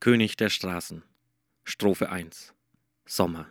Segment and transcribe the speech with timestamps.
[0.00, 1.02] König der Straßen.
[1.64, 2.54] Strophe 1.
[3.04, 3.48] Sommer.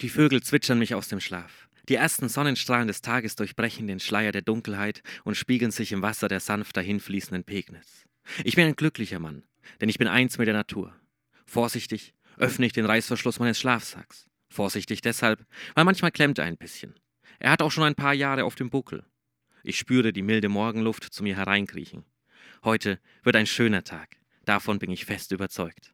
[0.00, 1.68] Die Vögel zwitschern mich aus dem Schlaf.
[1.90, 6.28] Die ersten Sonnenstrahlen des Tages durchbrechen den Schleier der Dunkelheit und spiegeln sich im Wasser
[6.28, 8.06] der sanft dahinfließenden Pegnitz.
[8.42, 9.42] Ich bin ein glücklicher Mann,
[9.82, 10.96] denn ich bin eins mit der Natur.
[11.44, 14.30] Vorsichtig öffne ich den Reißverschluss meines Schlafsacks.
[14.48, 15.44] Vorsichtig deshalb,
[15.74, 16.98] weil manchmal klemmt er ein bisschen.
[17.38, 19.04] Er hat auch schon ein paar Jahre auf dem Buckel.
[19.62, 22.06] Ich spüre die milde Morgenluft zu mir hereinkriechen.
[22.64, 24.23] Heute wird ein schöner Tag.
[24.44, 25.92] Davon bin ich fest überzeugt.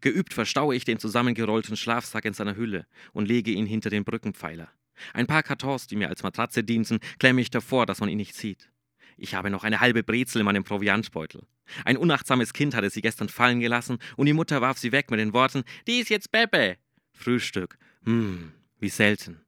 [0.00, 4.68] Geübt verstaue ich den zusammengerollten Schlafsack in seiner Hülle und lege ihn hinter den Brückenpfeiler.
[5.14, 8.34] Ein paar Kartons, die mir als Matratze dienten, klemme ich davor, dass man ihn nicht
[8.34, 8.70] sieht.
[9.16, 11.46] Ich habe noch eine halbe Brezel in meinem Proviantbeutel.
[11.84, 15.20] Ein unachtsames Kind hatte sie gestern fallen gelassen und die Mutter warf sie weg mit
[15.20, 16.76] den Worten: Die ist jetzt Beppe.
[17.12, 17.78] Frühstück.
[18.04, 19.40] Hm, wie selten.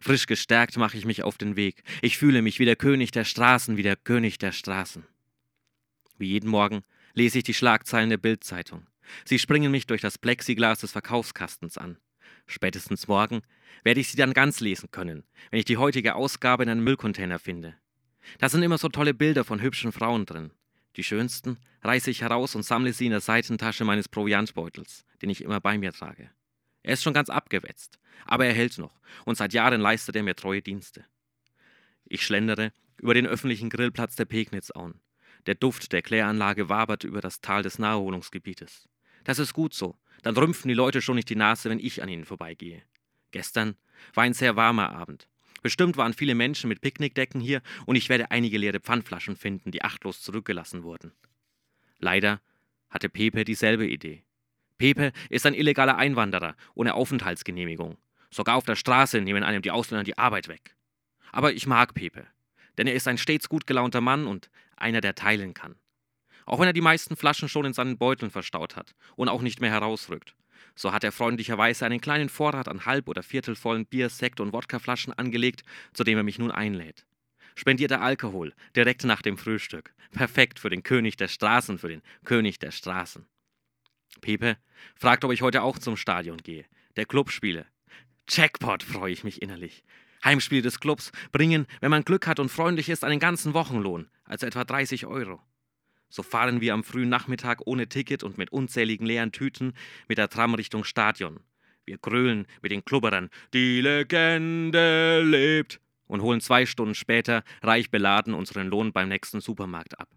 [0.00, 1.82] Frisch gestärkt mache ich mich auf den Weg.
[2.00, 5.04] Ich fühle mich wie der König der Straßen, wie der König der Straßen.
[6.16, 6.82] Wie jeden Morgen
[7.14, 8.86] lese ich die Schlagzeilen der Bildzeitung.
[9.24, 11.98] Sie springen mich durch das Plexiglas des Verkaufskastens an.
[12.46, 13.42] Spätestens morgen
[13.82, 17.38] werde ich sie dann ganz lesen können, wenn ich die heutige Ausgabe in einem Müllcontainer
[17.38, 17.74] finde.
[18.38, 20.50] Da sind immer so tolle Bilder von hübschen Frauen drin.
[20.96, 25.42] Die schönsten reiße ich heraus und sammle sie in der Seitentasche meines Proviantbeutels, den ich
[25.42, 26.30] immer bei mir trage.
[26.82, 30.36] Er ist schon ganz abgewetzt, aber er hält noch, und seit Jahren leistet er mir
[30.36, 31.04] treue Dienste.
[32.04, 35.00] Ich schlendere über den öffentlichen Grillplatz der Pegnitzauen.
[35.46, 38.88] Der Duft der Kläranlage wabert über das Tal des Naherholungsgebietes.
[39.24, 42.08] Das ist gut so, dann rümpfen die Leute schon nicht die Nase, wenn ich an
[42.08, 42.82] ihnen vorbeigehe.
[43.30, 43.76] Gestern
[44.14, 45.28] war ein sehr warmer Abend.
[45.62, 49.82] Bestimmt waren viele Menschen mit Picknickdecken hier und ich werde einige leere Pfandflaschen finden, die
[49.82, 51.12] achtlos zurückgelassen wurden.
[51.98, 52.40] Leider
[52.90, 54.24] hatte Pepe dieselbe Idee.
[54.78, 57.96] Pepe ist ein illegaler Einwanderer ohne Aufenthaltsgenehmigung.
[58.30, 60.76] Sogar auf der Straße nehmen einem die Ausländer die Arbeit weg.
[61.32, 62.26] Aber ich mag Pepe,
[62.76, 65.76] denn er ist ein stets gut gelaunter Mann und einer, der teilen kann.
[66.46, 69.60] Auch wenn er die meisten Flaschen schon in seinen Beuteln verstaut hat und auch nicht
[69.60, 70.34] mehr herausrückt.
[70.74, 75.12] So hat er freundlicherweise einen kleinen Vorrat an halb- oder viertelvollen Bier, Sekt und Wodkaflaschen
[75.12, 75.62] angelegt,
[75.92, 77.06] zu dem er mich nun einlädt.
[77.54, 79.94] Spendierter Alkohol, direkt nach dem Frühstück.
[80.10, 83.26] Perfekt für den König der Straßen, für den König der Straßen.
[84.20, 84.56] Pepe
[84.96, 86.64] fragt, ob ich heute auch zum Stadion gehe.
[86.96, 87.66] Der Club spiele.
[88.28, 89.84] Jackpot, freue ich mich innerlich.
[90.24, 94.46] Heimspiel des Clubs bringen, wenn man Glück hat und freundlich ist, einen ganzen Wochenlohn, also
[94.46, 95.40] etwa 30 Euro.
[96.08, 99.74] So fahren wir am frühen Nachmittag ohne Ticket und mit unzähligen leeren Tüten
[100.08, 101.40] mit der Tram Richtung Stadion.
[101.84, 108.34] Wir grölen mit den Klubberern, die Legende lebt, und holen zwei Stunden später reich beladen
[108.34, 110.08] unseren Lohn beim nächsten Supermarkt ab.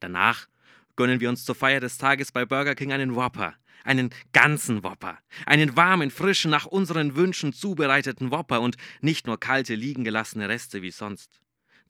[0.00, 0.48] Danach
[0.96, 3.54] gönnen wir uns zur Feier des Tages bei Burger King einen Whopper,
[3.84, 9.74] einen ganzen Whopper, einen warmen, frischen, nach unseren Wünschen zubereiteten Whopper und nicht nur kalte,
[9.74, 11.41] liegen gelassene Reste wie sonst.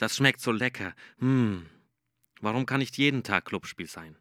[0.02, 0.96] Das schmeckt so lecker.
[1.20, 1.64] Hm,
[2.40, 4.16] Warum kann nicht jeden Tag Clubspiel sein?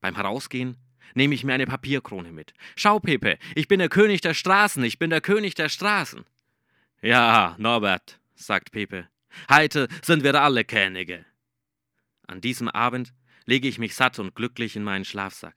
[0.00, 0.76] Beim Herausgehen
[1.14, 2.54] nehme ich mir eine Papierkrone mit.
[2.76, 6.24] Schau, Pepe, ich bin der König der Straßen, ich bin der König der Straßen.
[7.02, 9.08] Ja, Norbert, sagt Pepe,
[9.50, 11.24] heute sind wir alle Könige.
[12.28, 13.12] An diesem Abend
[13.46, 15.56] lege ich mich satt und glücklich in meinen Schlafsack.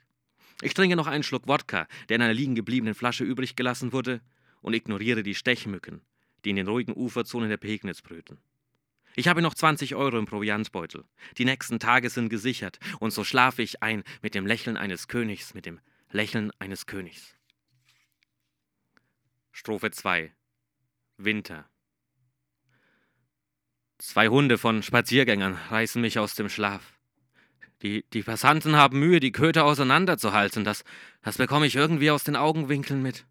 [0.64, 4.20] Ich trinke noch einen Schluck Wodka, der in einer liegen gebliebenen Flasche übrig gelassen wurde,
[4.62, 6.02] und ignoriere die Stechmücken,
[6.44, 8.40] die in den ruhigen Uferzonen der Pegnitz brüten.
[9.18, 11.04] Ich habe noch 20 Euro im Proviantbeutel.
[11.40, 15.56] Die nächsten Tage sind gesichert, und so schlafe ich ein mit dem Lächeln eines Königs,
[15.56, 15.80] mit dem
[16.12, 17.36] Lächeln eines Königs.
[19.52, 20.32] Strophe 2
[21.18, 21.68] Winter
[23.98, 26.94] Zwei Hunde von Spaziergängern reißen mich aus dem Schlaf.
[27.82, 30.64] Die, die Passanten haben Mühe, die Köter auseinanderzuhalten.
[30.64, 30.84] Das,
[31.24, 33.26] das bekomme ich irgendwie aus den Augenwinkeln mit.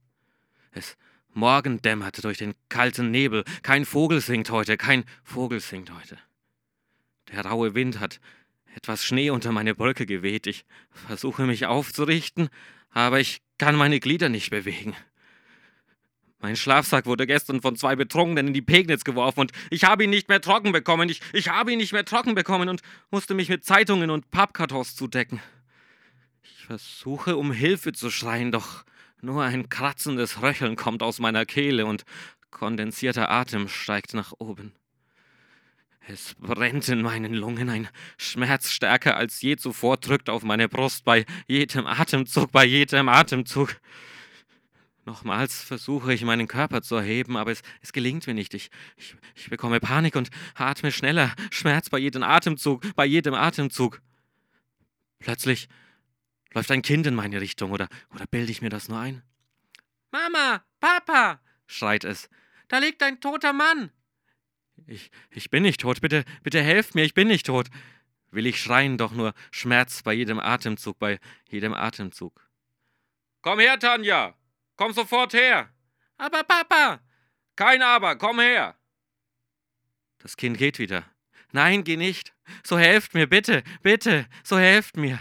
[0.72, 0.96] Es,
[1.36, 3.44] Morgen dämmert durch den kalten Nebel.
[3.62, 6.16] Kein Vogel singt heute, kein Vogel singt heute.
[7.30, 8.20] Der raue Wind hat
[8.74, 10.46] etwas Schnee unter meine Brücke geweht.
[10.46, 12.48] Ich versuche mich aufzurichten,
[12.88, 14.96] aber ich kann meine Glieder nicht bewegen.
[16.40, 20.10] Mein Schlafsack wurde gestern von zwei Betrunkenen in die Pegnitz geworfen und ich habe ihn
[20.10, 21.10] nicht mehr trocken bekommen.
[21.10, 22.80] Ich, ich habe ihn nicht mehr trocken bekommen und
[23.10, 25.42] musste mich mit Zeitungen und Pappkartons zudecken.
[26.66, 28.84] Versuche um Hilfe zu schreien, doch
[29.22, 32.04] nur ein kratzendes Röcheln kommt aus meiner Kehle und
[32.50, 34.72] kondensierter Atem steigt nach oben.
[36.08, 41.04] Es brennt in meinen Lungen, ein Schmerz stärker als je zuvor drückt auf meine Brust
[41.04, 43.76] bei jedem Atemzug, bei jedem Atemzug.
[45.04, 48.54] Nochmals versuche ich meinen Körper zu erheben, aber es, es gelingt mir nicht.
[48.54, 54.02] Ich, ich, ich bekomme Panik und atme schneller, Schmerz bei jedem Atemzug, bei jedem Atemzug.
[55.20, 55.68] Plötzlich
[56.56, 59.22] Läuft ein Kind in meine Richtung oder, oder bilde ich mir das nur ein?
[60.10, 62.30] Mama, Papa, schreit es.
[62.68, 63.90] Da liegt ein toter Mann.
[64.86, 66.00] Ich, ich bin nicht tot.
[66.00, 67.66] Bitte, bitte helft mir, ich bin nicht tot.
[68.30, 72.48] will ich schreien, doch nur Schmerz bei jedem Atemzug, bei jedem Atemzug.
[73.42, 74.34] Komm her, Tanja!
[74.76, 75.68] Komm sofort her!
[76.16, 77.00] Aber Papa!
[77.54, 78.76] Kein Aber, komm her!
[80.20, 81.04] Das Kind geht wieder.
[81.52, 82.34] Nein, geh nicht.
[82.64, 85.18] So helft mir, bitte, bitte, so helft mir.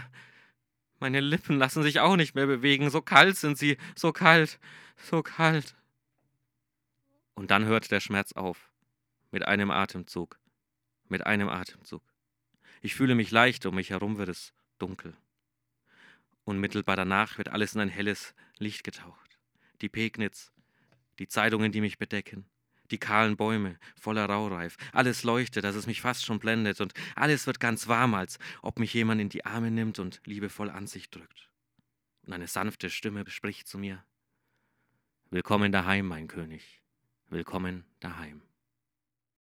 [0.98, 4.58] Meine Lippen lassen sich auch nicht mehr bewegen, so kalt sind sie, so kalt,
[4.96, 5.74] so kalt.
[7.34, 8.70] Und dann hört der Schmerz auf.
[9.30, 10.38] Mit einem Atemzug.
[11.08, 12.02] Mit einem Atemzug.
[12.80, 15.14] Ich fühle mich leicht, um mich herum wird es dunkel.
[16.44, 19.38] Unmittelbar danach wird alles in ein helles Licht getaucht.
[19.82, 20.52] Die Pegnitz,
[21.18, 22.46] die Zeitungen, die mich bedecken,
[22.90, 27.46] die kahlen Bäume voller Raureif, alles leuchtet, dass es mich fast schon blendet, und alles
[27.46, 31.10] wird ganz warm, als ob mich jemand in die Arme nimmt und liebevoll an sich
[31.10, 31.50] drückt.
[32.26, 34.04] Und eine sanfte Stimme spricht zu mir
[35.30, 36.82] Willkommen daheim, mein König,
[37.28, 38.45] willkommen daheim.